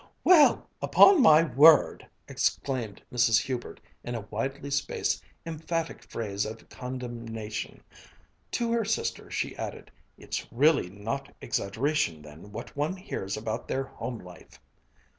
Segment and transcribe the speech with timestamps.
[0.23, 3.39] "Well, upon my word!" exclaimed Mrs.
[3.43, 7.83] Hubert, in a widely spaced, emphatic phrase of condemnation.
[8.53, 13.83] To her sister she added, "It's really not exaggeration then, what one hears about their
[13.83, 14.59] home life."